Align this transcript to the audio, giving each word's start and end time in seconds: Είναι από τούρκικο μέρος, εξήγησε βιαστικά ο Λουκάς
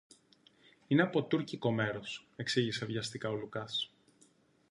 Είναι 0.87 1.01
από 1.01 1.23
τούρκικο 1.23 1.71
μέρος, 1.71 2.27
εξήγησε 2.35 2.85
βιαστικά 2.85 3.29
ο 3.29 3.35
Λουκάς 3.35 3.91